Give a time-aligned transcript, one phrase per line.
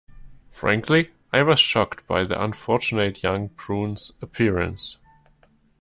[0.49, 4.97] Frankly, I was shocked by the unfortunate young prune's appearance.